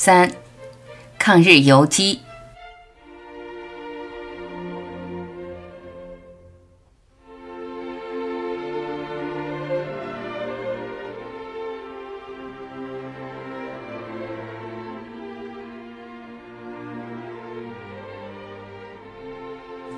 [0.00, 0.30] 三、
[1.18, 2.20] 抗日游击。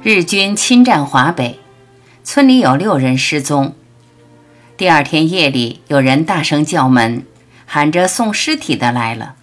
[0.02, 1.60] 日军侵占华北，
[2.24, 3.74] 村里有六人失踪。
[4.78, 7.26] 第二天夜里，有人大声叫门，
[7.66, 9.36] 喊着送尸体的来了。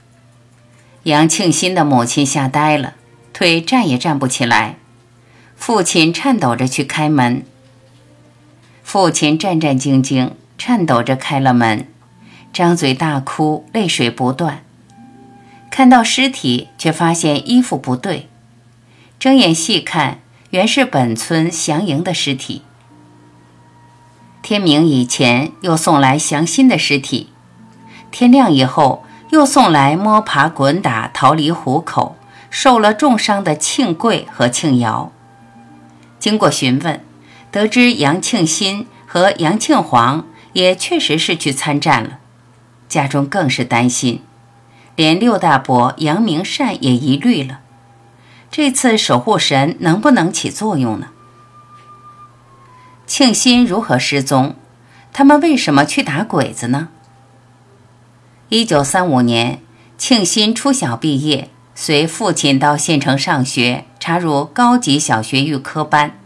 [1.08, 2.96] 杨庆新的母亲吓呆了，
[3.32, 4.76] 腿站也站不起来。
[5.56, 7.46] 父亲颤抖着去开门。
[8.84, 11.88] 父亲战战兢兢，颤抖着开了门，
[12.52, 14.66] 张嘴大哭，泪水不断。
[15.72, 18.28] 看到尸体，却发现衣服不对，
[19.18, 20.20] 睁眼细看。
[20.50, 22.64] 原是本村祥营的尸体。
[24.42, 27.30] 天明以前又送来祥新的尸体，
[28.12, 32.16] 天亮以后又送来摸爬滚打逃离虎口、
[32.50, 35.12] 受了重伤的庆贵和庆瑶。
[36.20, 37.04] 经过询问，
[37.52, 42.20] 得知杨庆新和杨庆煌也确实是去参战了，
[42.88, 44.24] 家中更是担心，
[44.96, 47.60] 连六大伯杨明善也疑虑了。
[48.50, 51.08] 这次守护神能不能起作用呢？
[53.06, 54.56] 庆新如何失踪？
[55.14, 56.90] 他们为什么去打鬼子呢？
[58.50, 59.60] 一九三五年，
[59.98, 66.18] 庆新初小毕业，随父亲到县城上学，插入高级小学预科班。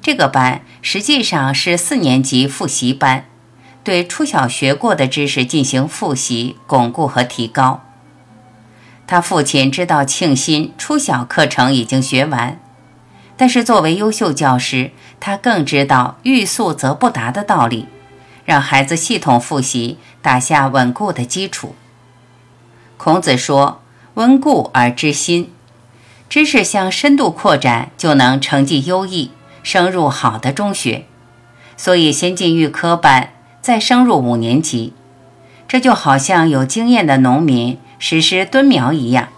[0.00, 3.24] 这个班实际上是四年级复习班，
[3.82, 7.82] 对初小学过的知识进行复习、巩固和提高。
[9.08, 12.60] 他父亲知道庆新初小课程已经学完，
[13.36, 17.88] 但是作为优秀教师，他更知道欲速则不达的道理，
[18.44, 21.74] 让孩子系统复习，打下稳固的基础。
[22.96, 23.82] 孔子说
[24.14, 25.52] ：“温故而知新，
[26.30, 31.04] 知识向深度扩展，就能成绩优异，升入好的中学。
[31.76, 34.94] 所以先进预科班，再升入五年级。
[35.68, 39.28] 这就好像有经验的农民。”实施蹲苗一样，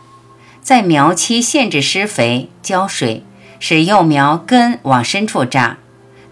[0.62, 3.22] 在苗期限制施肥、浇水，
[3.60, 5.76] 使幼苗根往深处扎，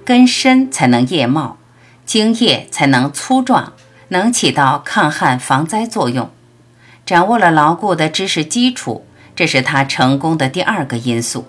[0.02, 1.58] 根深才能叶茂，
[2.06, 3.74] 茎叶才能粗壮，
[4.12, 6.30] 能起到抗旱防灾作用。
[7.04, 11.46] 掌握了牢固的知识基础，这是他成功的第二个因素。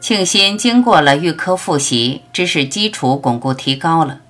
[0.00, 4.20] 庆新经过了预科复习，知识基础巩固提高了，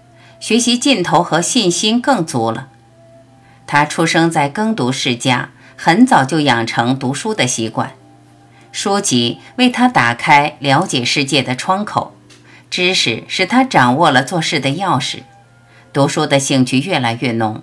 [0.40, 2.66] 学习劲头和信心更足了。
[3.68, 7.92] 他出生在耕读世家，很早就养成读书的习惯。
[8.72, 12.16] 书籍为他打开了解世界的窗口，
[12.68, 15.20] 知识使他掌握了做事的钥匙。
[15.92, 17.62] 读书的兴趣越来越浓，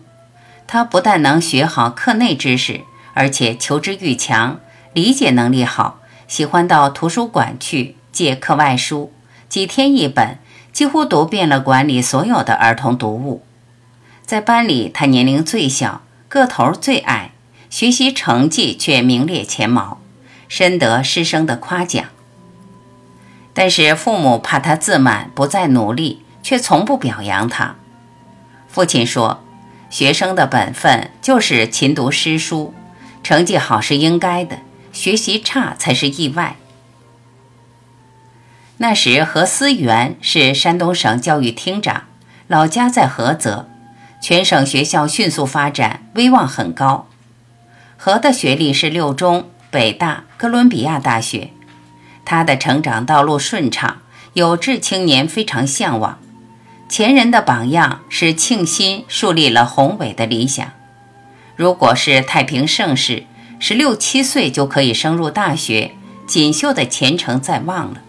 [0.68, 2.82] 他不但能学好课内知识，
[3.14, 4.60] 而且求知欲强，
[4.92, 9.14] 理解能力好，喜欢到图书馆去借课外书，
[9.48, 10.40] 几天一本，
[10.74, 13.44] 几乎读遍了馆里所有的儿童读物。
[14.26, 17.32] 在班里，他年龄最小，个头最矮，
[17.70, 20.00] 学习成绩却名列前茅，
[20.50, 22.04] 深得师生的夸奖。
[23.54, 27.76] 但是父母怕他自满，不再努力，却从不表扬他。
[28.78, 29.44] 父亲说
[29.90, 32.76] ：“学生的本分就是勤读诗书，
[33.24, 34.60] 成绩好是应该的，
[34.94, 36.58] 学习差才是意外。”
[38.78, 42.04] 那时何思源是山东省教育厅长，
[42.46, 43.68] 老家在菏泽。
[44.22, 47.08] 全省学校迅速发展，威望很高。
[47.98, 51.50] 何的学历是六中、北大、哥伦比亚大学。
[52.24, 54.02] 他的成长道路顺畅，
[54.34, 56.20] 有志青年非常向往。
[56.90, 60.72] 前人的榜样使庆新树立了宏伟的理想。
[61.56, 63.26] 如果是太平盛世，
[63.60, 65.92] 十六七岁就可以升入大学，
[66.26, 68.02] 锦绣的前程在望了。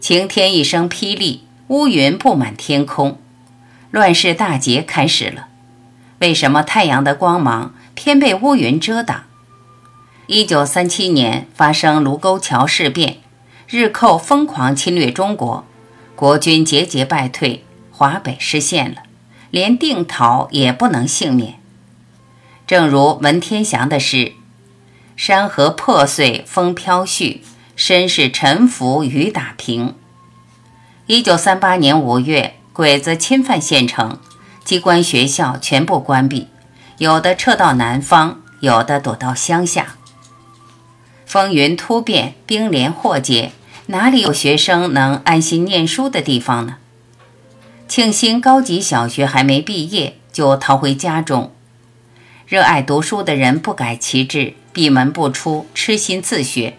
[0.00, 3.18] 晴天一声霹雳，乌云布满天空。
[3.90, 5.48] 乱世大劫开始了，
[6.18, 9.24] 为什么太阳的光芒偏被乌云遮挡？
[10.26, 13.18] 一九三七年发生卢沟桥事变，
[13.68, 15.64] 日寇疯狂侵略中国，
[16.16, 19.02] 国军节节败退，华北失陷了，
[19.50, 21.54] 连定陶也不能幸免。
[22.66, 24.32] 正如文天祥的诗
[25.16, 27.40] ：“山河破碎风飘絮，
[27.76, 29.94] 身世沉浮雨打萍。”
[31.06, 32.54] 一九三八年五月。
[32.74, 34.18] 鬼子侵犯县城，
[34.64, 36.48] 机关学校全部关闭，
[36.98, 39.94] 有的撤到南方，有的躲到乡下。
[41.24, 43.52] 风云突变，兵连祸结，
[43.88, 46.76] 哪里有学生能安心念书的地方呢？
[47.86, 51.52] 庆新高级小学还没毕业，就逃回家中。
[52.46, 56.78] 热爱读书的人不改其志，闭门不出，痴心自学。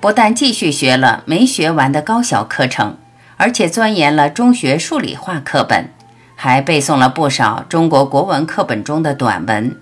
[0.00, 2.96] 不但继续学了没学完的高小课程，
[3.36, 5.90] 而且钻研了中学数理化课本，
[6.34, 9.76] 还背诵了不少中国国文课本中的短文。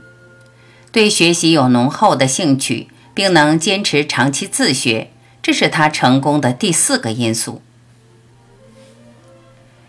[0.91, 5.12] 对学习有浓厚的兴趣，并能坚持长期自学，
[5.50, 7.61] 这是他成功的第四个因素。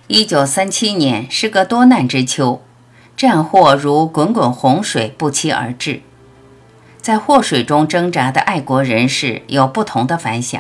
[0.08, 2.64] 一九三七年是个多难之秋，
[3.16, 6.02] 战祸如滚滚洪水不期而至。
[7.00, 10.60] 在祸水中挣扎的爱国人士有不同的反响。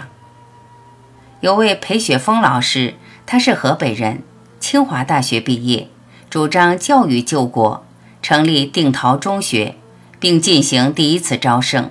[1.39, 2.94] 有位裴雪峰老师，
[3.25, 4.21] 他是河北人，
[4.59, 5.88] 清华大学毕业，
[6.30, 7.83] 主张教育救国，
[8.21, 9.74] 成立定陶中学，
[10.19, 11.89] 并进行第一次招生。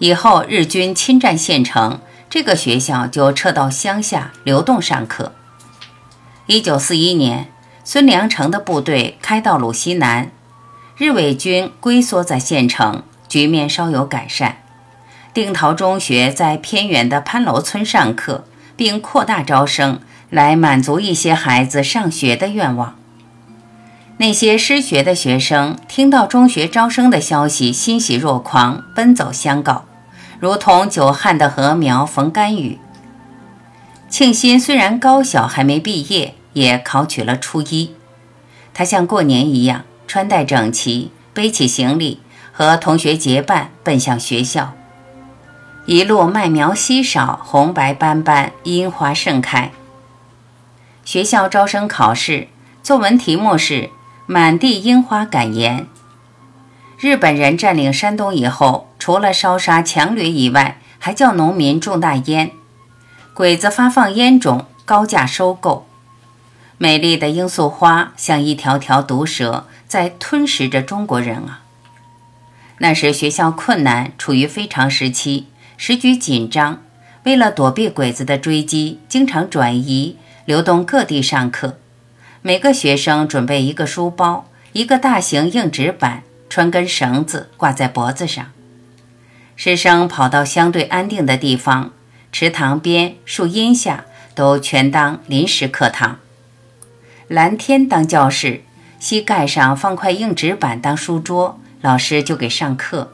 [0.00, 2.00] 以后日军侵占县城，
[2.30, 5.32] 这个学校就撤到乡下流动上课。
[6.46, 7.52] 一九四一年，
[7.84, 10.30] 孙良诚的部队开到鲁西南。
[10.96, 14.62] 日伪军龟缩在县城，局面稍有改善。
[15.34, 18.44] 定陶中学在偏远的潘楼村上课，
[18.76, 20.00] 并扩大招生，
[20.30, 22.96] 来满足一些孩子上学的愿望。
[24.16, 29.86] 那些失学的学生听到中学招生的消息，欣喜若狂，奔走相告，
[30.40, 32.78] 如同久旱的禾苗逢甘雨。
[34.08, 37.94] 庆新虽然高小还没毕业，也考取了初一。
[38.74, 39.84] 他像过年一样。
[40.10, 42.18] 穿戴整齐，背起行李，
[42.50, 44.72] 和同学结伴奔向学校。
[45.86, 49.70] 一路麦苗稀少，红白斑斑，樱花盛开。
[51.04, 52.48] 学校招生考试
[52.82, 53.74] 作文题目是
[54.26, 55.82] 《满地樱花感言》。
[56.98, 62.52] 日本人占领山东以后，除了烧杀抢掠以外，还叫农民种大烟，
[63.34, 65.88] 鬼子发放烟种，高价收购。
[66.78, 69.66] 美丽的罂粟花像一条条毒蛇。
[69.90, 71.62] 在吞噬着中国人啊！
[72.78, 76.80] 那时学校困难，处于非常时期，时局紧张。
[77.24, 81.76] 为了躲避鬼子的追击，经常转移，流动各地上课。
[82.40, 88.46] 每个学生准备一个书包，一个大型硬纸板，穿根绳子挂在脖子上。
[89.62, 91.92] 师生跑到相对安定的地方，
[92.32, 96.18] 池塘边、树荫下，都全当临时课堂。
[97.28, 98.62] 蓝天当教室。
[98.98, 103.12] 膝盖上放块硬纸板当书桌，老师就给上课。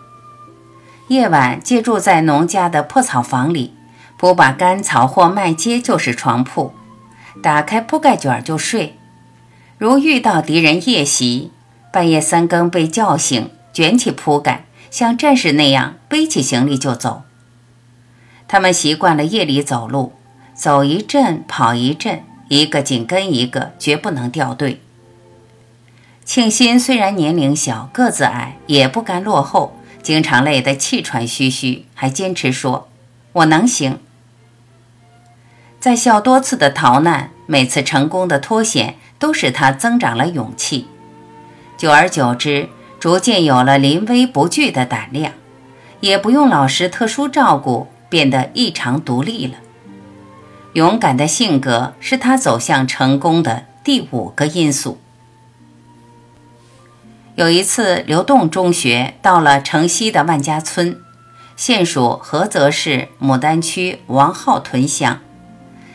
[1.09, 3.75] 夜晚借住在农家的破草房里，
[4.17, 6.73] 铺把干草或麦秸就是床铺，
[7.43, 8.97] 打开铺盖卷就睡。
[9.79, 11.51] 如遇到敌人夜袭，
[11.93, 17.23] 半夜三更被叫醒，卷起铺盖，像战士那样背起行李就走。
[18.49, 20.13] 他们习惯了夜里走路，
[20.55, 24.81] 走一阵跑一阵，一个紧跟一个，绝不能掉队。
[26.25, 32.89] 庆新虽然年龄小，个子矮，也不甘落后，经常累得气喘吁吁，还坚持说
[33.33, 33.99] ：“我能行。”
[35.79, 40.89] 在校多次的逃难，每次成功的脱险，都使他增长了勇气。
[41.77, 42.69] 久而久之，
[42.99, 45.33] 逐渐有了临危不惧的胆量，
[46.01, 49.55] 也不用老师特殊照顾，变得异常独立了。
[50.73, 54.99] 勇敢的性格是他走向成功的第五个因素。
[57.35, 60.99] 有一次，流动中学到了城西的万家村，
[61.55, 65.21] 现属菏泽市牡丹区王浩屯乡，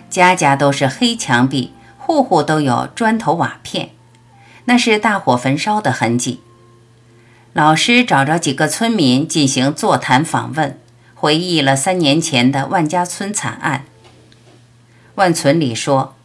[0.10, 3.90] 家家都是黑墙壁，户户都有砖头瓦片，
[4.66, 6.42] 那是大火焚烧的痕迹。
[7.54, 10.80] 老师找着几个村民进行座谈访问，
[11.14, 13.84] 回忆了三年前的万家村惨案。
[15.16, 16.16] 万村里说：“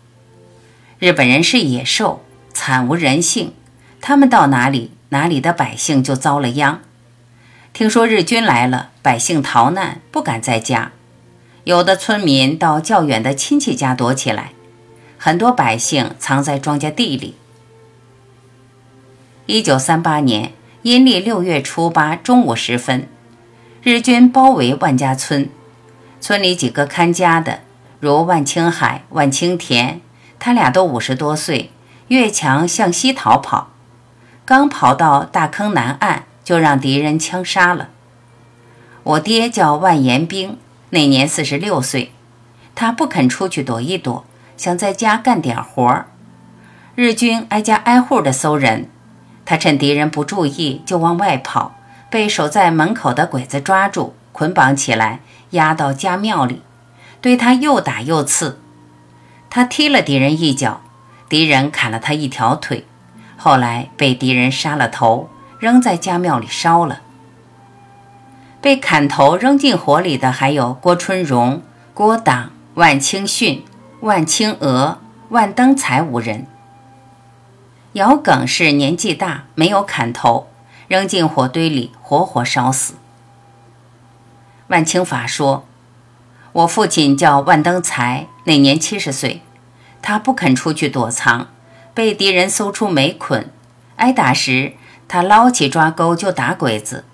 [1.00, 3.52] 日本人是野兽，惨无人性，
[4.00, 6.80] 他们到哪里？”哪里的百姓就遭了殃。
[7.73, 10.90] 听说日军来了，百姓逃难，不敢在家。
[11.62, 14.50] 有的村民到较远的亲戚家躲起来，
[15.16, 17.37] 很多百姓藏在庄稼地里。
[19.47, 20.52] 一九三八年
[20.87, 23.09] 阴历六月初八中午时分，
[23.83, 25.50] 日军包围万家村，
[26.21, 27.62] 村里几个看家的，
[27.99, 30.00] 如万青海、万清田，
[30.38, 31.73] 他俩都五十多岁，
[32.07, 33.71] 越墙向西逃跑。
[34.45, 37.88] 刚跑到大坑南岸，就让敌人枪杀了。
[39.02, 40.57] 我爹叫万延兵，
[40.90, 42.12] 那年四十六岁，
[42.76, 44.25] 他不肯出去躲一躲，
[44.57, 46.07] 想在家干点活儿。
[46.95, 48.88] 日军挨家挨户的搜人，
[49.47, 51.76] 他趁敌人不注意就往外跑，
[52.11, 56.61] 被守在门口的鬼子抓住，捆绑起来，押到家庙里，
[57.21, 58.61] 对他又打又刺。
[59.49, 60.83] 他踢了敌人一脚，
[61.29, 62.85] 敌人砍了他一条腿。
[63.37, 67.00] 后来被敌人杀了头，扔在家庙里烧了。
[68.61, 71.62] 被砍头扔进火里的还有郭春荣、
[71.95, 73.65] 郭党、万清训、
[74.00, 74.99] 万清娥、
[75.29, 76.49] 万登才五人。
[77.97, 80.49] 姚耿是年纪大，没有砍头，
[80.87, 82.97] 扔进火堆里，活活烧死。
[84.67, 85.65] 万清法说
[86.53, 89.41] ：“我父亲叫万登才，那年七十岁，
[90.03, 91.49] 他不肯出去躲藏，
[91.95, 93.50] 被敌人搜出煤捆，
[93.97, 94.75] 挨打时，
[95.09, 97.07] 他捞起抓钩就打鬼子，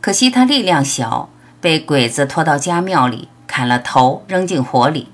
[0.00, 1.28] 可惜他力量小，
[1.60, 5.08] 被鬼子拖到家庙里，砍了头，扔进火里，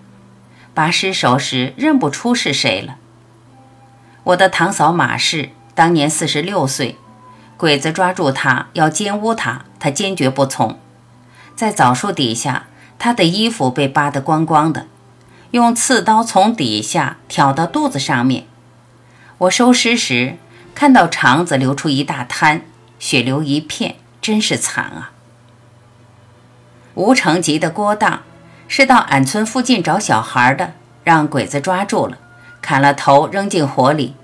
[0.72, 2.98] 拔尸首时认不出是谁了。”
[4.26, 6.98] 我的堂嫂马氏当年四十六岁，
[7.56, 10.80] 鬼子抓住她要奸污她，她坚决不从。
[11.54, 12.66] 在枣树底下，
[12.98, 14.88] 她的衣服被扒得光光的，
[15.52, 18.46] 用刺刀从底下挑到肚子上面。
[19.38, 20.38] 我收尸时
[20.74, 22.62] 看到肠子流出一大滩，
[22.98, 25.12] 血流一片，真是惨啊！
[26.94, 28.22] 吴成吉的郭当
[28.66, 30.72] 是到俺村附近找小孩的，
[31.04, 32.18] 让鬼子抓住了。
[32.66, 34.16] 砍了头，扔进火里。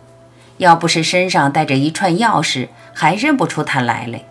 [0.57, 4.27] 要不是身上带着一串钥匙，还认不出他来嘞。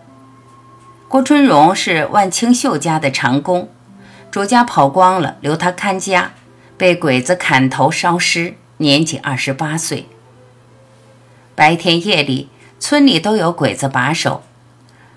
[1.08, 3.70] 郭春荣是万清秀家的长工，
[4.30, 6.32] 主家跑光了，留他看家，
[6.76, 10.06] 被鬼子砍头烧尸，年仅二十八岁。
[11.54, 14.42] 白天夜里，村里都有鬼子把守，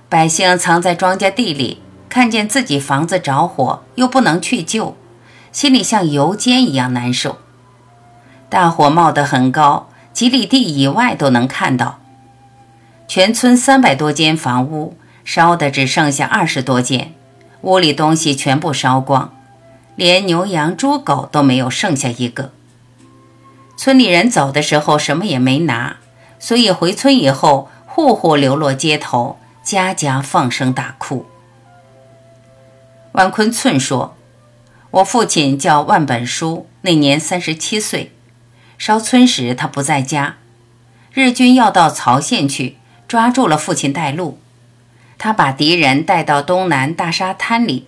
[0.08, 4.96] 百姓藏在庄稼地里，看见自己房子着火，又不能去救，
[5.52, 7.40] 心里像油煎一样难受。
[8.50, 12.00] 大火冒得很高，几里地以外都能看到。
[13.08, 17.14] 全村三百多间房屋烧的只剩下二十多间，
[17.62, 19.34] 屋里东西全部烧光，
[19.96, 22.52] 连牛羊猪狗都没有剩下一个。
[23.78, 25.98] 村里人走的时候什么也没拿，
[26.40, 31.26] 所以回村以后户户流落街头，家家放声大哭。
[33.12, 34.16] 万坤寸说
[34.92, 38.12] ：“我父亲叫万本书，那年三十七岁。”
[38.78, 40.36] 烧村时，他不在家。
[41.14, 42.78] 日军要到曹县去，
[43.08, 44.40] 抓住了父亲带路。
[45.18, 47.88] 他把敌人带到东南大沙滩里。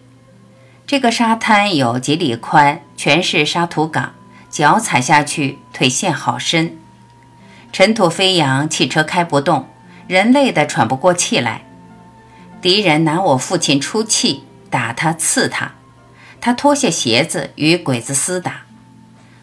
[0.86, 4.14] 这个沙滩有几里宽，全是沙土岗，
[4.50, 6.78] 脚踩下去，腿陷好深，
[7.74, 9.68] 尘土飞扬，汽车开不动，
[10.08, 11.66] 人累得喘不过气来。
[12.62, 15.74] 敌人拿我父亲出气，打他，刺他，
[16.40, 18.67] 他脱下鞋子与鬼子厮打。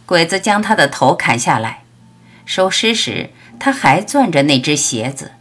[0.07, 1.83] 鬼子将他的头砍下来，
[2.45, 5.33] 收尸时他还攥着那只鞋子。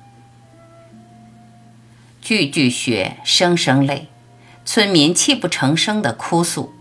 [2.22, 4.08] 句句血，声声泪，
[4.64, 6.74] 村民泣不成声地哭诉，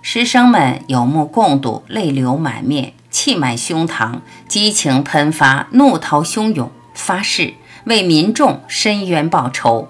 [0.00, 7.52] 师生们有目共睹，泪流满面，气满胸膛，激情喷发，怒涛汹涌，发誓
[7.84, 9.88] 为民众伸冤报仇。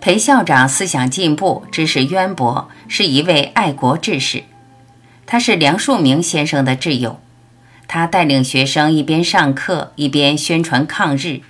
[0.00, 4.44] 裴校长思想进步，知识渊博，是一位爱国志士。
[5.26, 7.20] 他是梁漱溟先生的挚友，
[7.88, 11.40] 他带领学生一边上课一边宣传抗日，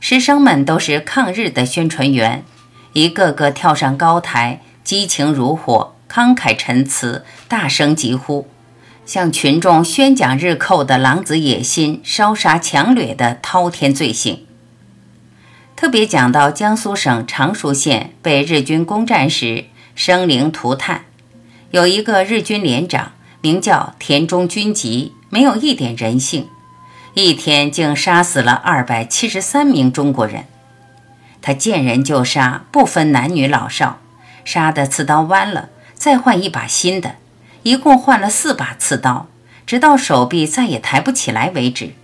[0.00, 2.42] 师生们都是抗日的宣传员，
[2.94, 8.48] 一个个跳上高台，激情如火，慷慨陈词，大声疾呼，
[9.04, 14.46] 向群众宣讲日寇的狼子野心、烧杀抢掠的滔天罪行。
[15.76, 21.04] 特别讲到江苏省常熟县被日军攻占时，生灵涂炭。
[21.72, 26.50] 有一个日军连长，名叫田中军吉，没有一点人性，
[27.14, 30.44] 一天竟杀死了二百七十三名中国人。
[31.40, 34.00] 他见人就杀，不分男女老少，
[34.44, 37.14] 杀的刺刀弯了，再换一把新的，
[37.62, 39.28] 一共换了四把刺刀，
[39.64, 41.94] 直到手臂再也抬不起来为止。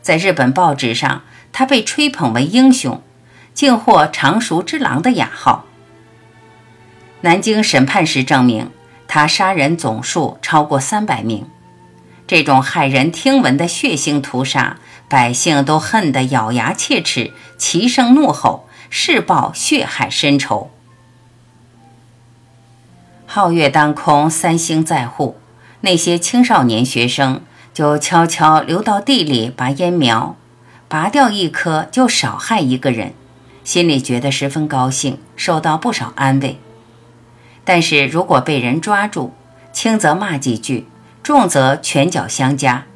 [0.00, 3.02] 在日本报纸上，他被吹捧为英雄，
[3.52, 5.65] 竟获“常熟之狼”的雅号。
[7.26, 8.70] 南京审判时证明，
[9.08, 11.44] 他杀人总数超过三百名。
[12.24, 14.76] 这种骇人听闻的血腥屠杀，
[15.08, 20.70] 百姓都恨得咬牙切齿，齐声怒吼，誓报血海深仇。
[23.28, 25.36] 皓月当空，三星在户，
[25.80, 27.42] 那些青少年学生
[27.74, 30.36] 就悄悄溜到地里拔烟苗，
[30.86, 33.14] 拔掉一棵就少害一个人，
[33.64, 36.60] 心里觉得十分高兴，受到不少安慰。
[37.66, 39.34] 但是如果被人抓住，
[39.72, 40.86] 轻则骂几句，
[41.22, 42.86] 重则拳脚相加，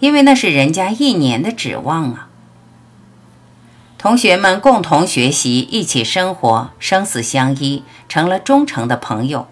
[0.00, 2.28] 因为那是人家一年的指望啊。
[3.98, 9.46] 同学们共同学习，一起生活，生死相依，成了忠诚的朋友。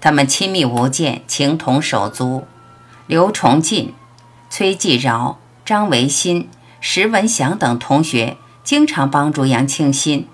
[0.00, 2.46] 他们亲密无间，情同手足。
[3.06, 3.94] 刘崇进、
[4.50, 6.48] 崔继饶、张维新、
[6.80, 10.28] 石文祥等同学经常帮助杨庆新，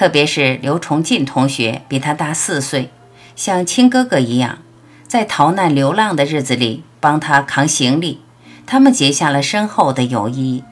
[0.00, 2.88] 特别是刘崇进同学比他大四岁，
[3.36, 4.60] 像亲哥哥一样，
[5.06, 8.22] 在逃难流浪的日子里帮他扛行李，
[8.66, 10.64] 他们结下了深厚的友谊。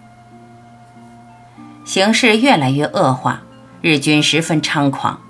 [1.84, 3.42] 形势越来越恶化，
[3.82, 5.20] 日军十分猖狂，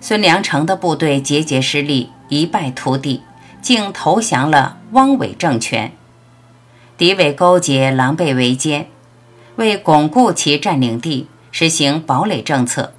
[0.00, 3.20] 孙良诚的部队节节失利，一败涂地，
[3.60, 5.92] 竟投降了汪伪政权。
[6.96, 8.88] 敌伪勾结，狼狈为奸，
[9.56, 12.94] 为巩固其占领地，实行堡垒政策，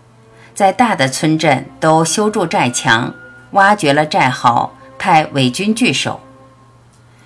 [0.54, 3.14] 在大的村镇都修筑寨墙，
[3.52, 6.20] 挖掘了寨壕，派伪军据守。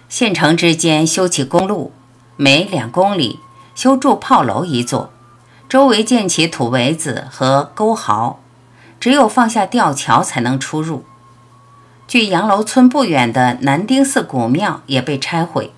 [0.07, 1.91] 县城之间修起公路，
[2.37, 3.39] 每两公里
[3.73, 5.11] 修筑炮楼一座。
[5.67, 8.39] 周围建起土围子和沟壕，
[8.99, 11.03] 只有放下吊桥才能出入。
[12.07, 15.73] 距杨楼村不远的南丁寺古庙也被拆毁，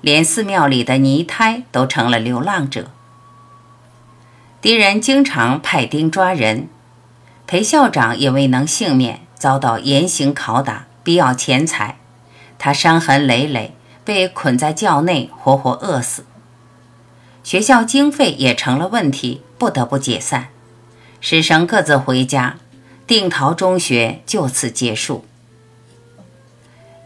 [0.00, 2.86] 连寺庙里的泥胎都成了流浪者。
[4.62, 6.68] 敌人经常派丁抓人，
[7.48, 11.98] 裴校长也未能幸免，遭到严刑拷打，逼要钱财，
[12.58, 13.74] 他伤痕累累，
[14.04, 16.26] 被捆在教内，活活饿死。
[17.42, 20.48] 学校经费也成了问题，不得不解散，
[21.22, 22.58] 师生各自回家，
[23.06, 25.24] 定陶中学就此结束。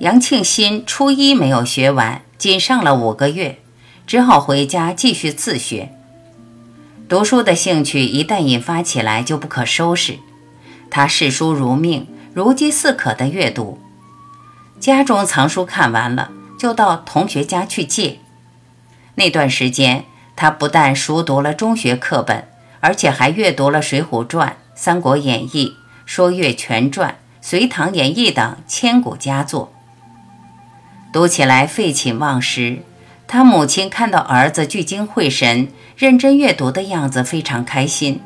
[0.00, 3.60] 杨庆新初一没有学完，仅上了五个月，
[4.08, 5.92] 只好回家继续自学。
[7.08, 10.18] 读书的兴趣一旦引发起来，就不可收拾。
[10.94, 13.80] 他视书如命，如饥似渴地阅读。
[14.78, 18.20] 家中藏书看完了，就到同学家去借。
[19.14, 20.04] 那段时间。
[20.34, 22.48] 他不但熟读了中学课本，
[22.80, 25.66] 而且还阅读了《水浒传》《三国演义》
[26.06, 29.70] 《说岳全传》《隋唐演义》等千古佳作，
[31.12, 32.82] 读起来废寝忘食。
[33.28, 38.20] 他母亲看到儿子聚精会神、认真阅读的样子，非常开心，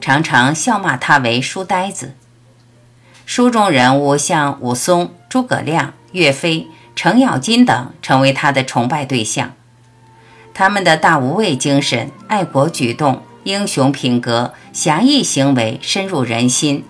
[0.00, 2.14] 常常笑骂他为书呆子。
[3.26, 9.52] 书中人物像武松、诸葛亮、岳飞、程咬金等，成为他的崇拜对象。
[10.54, 16.84] 他们的大无畏精神、爱国举动、英雄品格、侠义行为深入人心，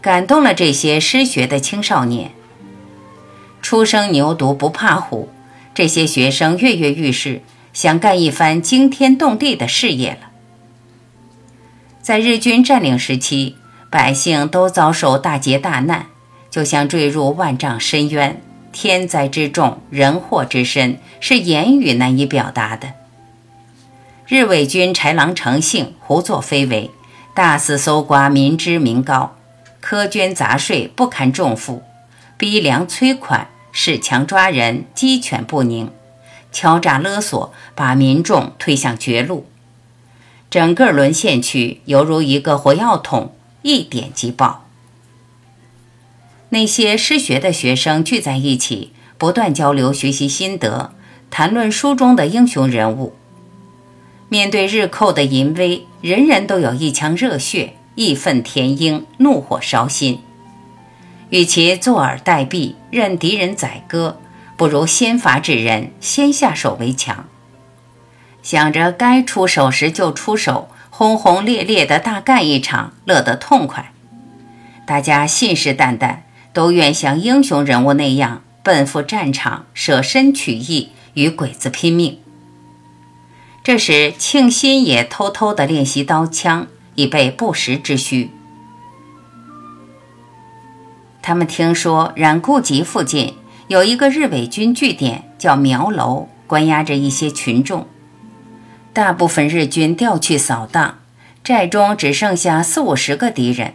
[0.00, 2.32] 感动了这些失学的青少年。
[3.62, 5.30] 初生牛犊不怕虎，
[5.72, 7.40] 这些学生跃跃欲试，
[7.72, 10.30] 想干一番惊天动地的事业了。
[12.04, 13.56] 在日军占领时期，
[13.88, 16.04] 百姓都遭受大劫大难，
[16.50, 22.92] 就像坠入万丈深渊，天灾之重，人祸之深，是言语难以表达的。
[24.26, 26.90] 日伪军豺狼成性，胡作非为，
[27.32, 29.34] 大肆搜刮民脂民膏，
[29.82, 31.82] 苛捐杂税不堪重负，
[32.36, 35.90] 逼粮催款，恃强抓人，鸡犬不宁，
[36.52, 39.46] 敲诈勒索，把民众推向绝路。
[40.54, 44.68] 整个沦陷区犹如一个火药桶，一点即爆。
[46.50, 50.92] 那些失学的学生聚在一起，不断交流学习心得，
[51.28, 53.14] 谈论书中的英雄人物。
[54.28, 60.20] 面对日寇的淫威，人人都有一腔热血，义愤填膺，怒火烧心。
[61.30, 64.18] 与其坐而待毙，任敌人宰割，
[64.56, 67.26] 不如先发制人，先下手为强。
[68.44, 73.90] 想着该出手时就出手，轰轰烈烈的大干一场，乐得痛快。
[74.86, 76.18] 大家信誓旦旦，
[76.52, 82.18] 都愿像英雄人物那样奔赴战场，舍身取义，与鬼子拼命。
[83.62, 88.30] 这时，庆新也偷偷地练习刀枪，以备不时之需。
[91.22, 97.86] 他们听说冉固集附近有一个日伪军据点，叫苗楼，关押着一些群众。
[98.94, 100.98] 大部分日军调去扫荡，
[101.42, 103.74] 寨中只剩下四五十个敌人。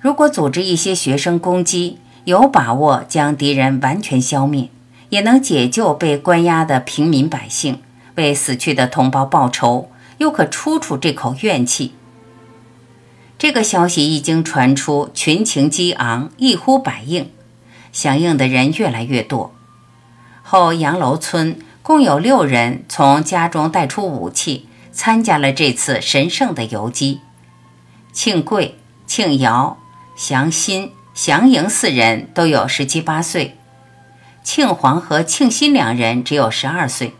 [0.00, 4.68] 如果组织一些学生攻击，有把握将敌人完全消灭，
[5.10, 7.80] 也能解救被关押的平民百姓。
[8.16, 11.94] 为死去的同胞报仇，又可出出这口怨气。
[13.38, 17.30] 这个消息一经传出，群情激昂，一呼百应，
[17.92, 19.54] 响应的人越来越多。
[20.42, 27.22] 后杨楼村共有六人从家中带出武器，参加了这次神圣的游击。
[28.12, 29.78] 庆贵、庆瑶、
[30.14, 33.56] 祥新、祥营四人都有十七八岁，
[34.44, 37.14] 庆黄和庆新两人只有十二岁。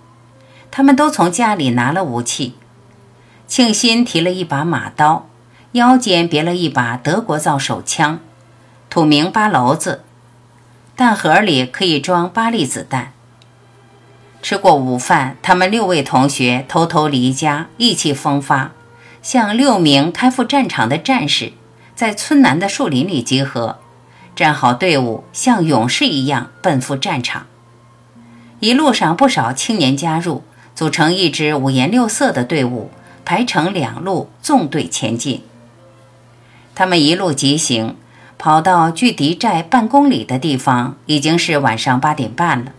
[0.70, 2.52] 他们都从家里拿了武器。
[3.46, 5.30] 庆新提了一把马刀，
[5.72, 8.20] 腰间别了一把德国造手枪，
[8.90, 10.04] 土名八篓子，
[10.94, 13.14] 弹盒里可以装八粒子弹。
[14.40, 18.72] 吃过午饭，他们六位同学偷偷离家，意气风发，
[19.20, 21.52] 像六名开赴战场的战士，
[21.94, 23.78] 在村南的树林里集合，
[24.36, 27.46] 站好队伍，像勇士一样奔赴战场。
[28.60, 32.90] 一路上，不少青年加入，组成一支五颜六色的队伍，
[33.24, 35.42] 排成两路，纵队前进。
[36.74, 37.96] 他们一路疾行，
[38.38, 42.72] 跑到距敌寨半公里的地方，已经是晚上八点半了。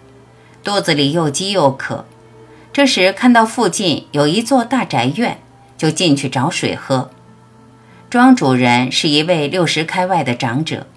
[0.63, 2.05] 肚子里又饥又渴，
[2.73, 5.39] 这时看到附近有一座大宅院，
[5.77, 7.11] 就进去找水喝。
[8.09, 10.87] 庄主人是一位六十开外的长者，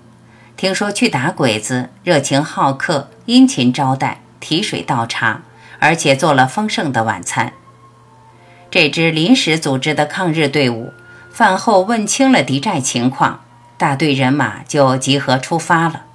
[0.57, 5.43] 听说去打鬼子，热情好客，殷勤招待，提水倒茶，
[5.79, 7.53] 而且做了丰盛的晚餐。
[8.71, 10.93] 这支临时组织的抗日队伍
[11.31, 13.41] 饭后问清了敌寨情况，
[13.77, 16.07] 大队人马就集合出发了。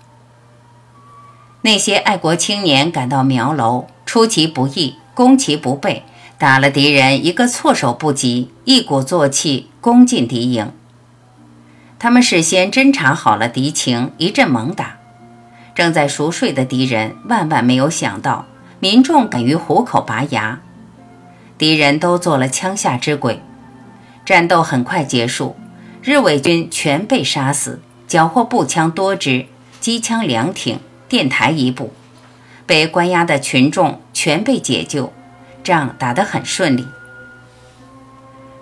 [1.61, 6.03] 那些爱国青年赶到苗楼，出其不意，攻其不备，
[6.37, 10.71] 打了敌人一个措手不及，一鼓作气攻进敌营。
[11.99, 14.97] 他们事先侦查好了敌情，一阵猛打。
[15.73, 18.45] 正在熟睡的敌人万万没有想到，
[18.79, 20.61] 民众敢于虎口拔牙，
[21.57, 23.41] 敌人都做了枪下之鬼。
[24.23, 25.55] 战斗很快结束，
[26.03, 29.47] 日伪军全被杀死，缴获步枪多支，
[29.79, 30.79] 机枪两挺。
[31.09, 31.93] 电台一部，
[32.65, 35.13] 被关押的群众全被解救，
[35.63, 36.85] 仗打得很顺利。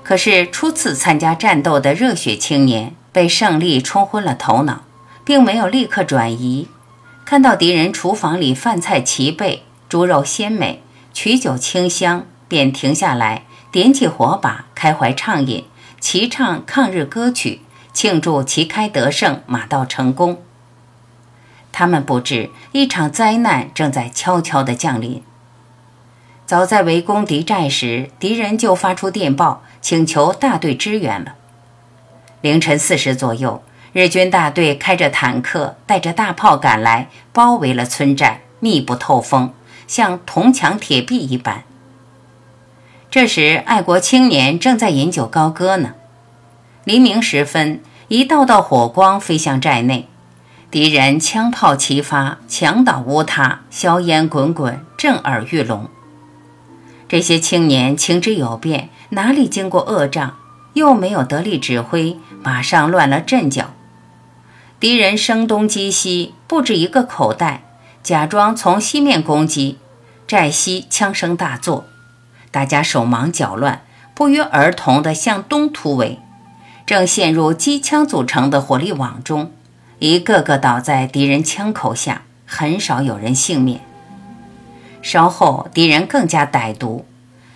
[0.03, 4.84] 可是初次参加战斗的热血青年被胜利冲昏了头脑，
[5.23, 6.67] 并没有立刻转移。
[7.25, 15.65] 看到敌人厨房里饭菜齐备，猪肉鲜美，曲酒清香，便停下来，点起火把，开怀畅饮，
[15.99, 20.44] 齐唱抗日歌曲，庆祝旗开得胜，马到成功。
[21.77, 25.21] 他们不知一场灾难正在悄悄地降临。
[26.45, 31.35] 早在围攻敌寨时，敌人就发出电报，请求大队支援了。
[32.39, 33.61] 凌晨四时左右，
[33.91, 39.53] 日军大队开着坦克，带着大炮赶来，包围了村寨，密不透风，
[39.85, 41.65] 像铜墙铁壁一般。
[43.11, 45.95] 这时，爱国青年正在饮酒高歌呢。
[46.85, 50.07] 黎明时分，一道道火光飞向寨内。
[50.75, 55.89] 敌人枪炮齐发，墙倒屋塌，硝烟滚滚，震耳欲聋。
[57.07, 60.35] 这些青年情之有变，哪里经过恶仗，
[60.73, 63.73] 又没有得力指挥，马上乱了阵脚。
[64.77, 67.63] 敌人声东击西，布置一个口袋，
[68.03, 69.77] 假装从西面攻击，
[70.27, 71.85] 寨西枪声大作，
[72.51, 73.83] 大家手忙脚乱，
[74.13, 76.19] 不约而同地向东突围，
[76.85, 79.53] 正陷入机枪组成的火力网中。
[79.99, 83.79] 一个个倒在敌人枪口下，很少有人幸免。
[85.01, 87.05] 稍后，敌人更加歹毒，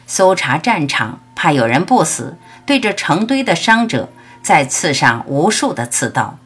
[0.08, 4.10] 搜查战场，怕有人不死，对着成堆的伤者
[4.42, 6.38] 再刺上无数的刺刀。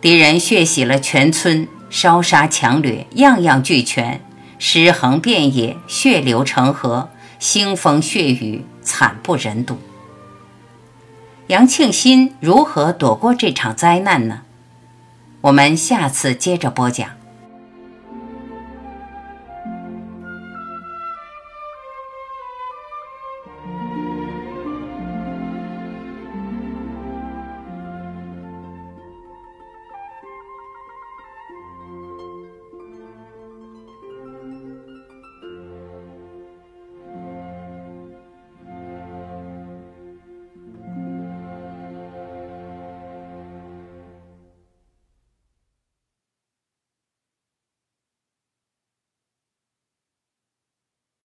[0.00, 4.20] 敌人血洗了全村，烧杀抢掠，样样俱全，
[4.58, 9.78] 尸横遍野，血流成河，腥风血雨，惨不忍睹。
[11.48, 14.42] 杨庆新如何躲过这场灾难呢？
[15.46, 17.15] 我们下次接着播讲。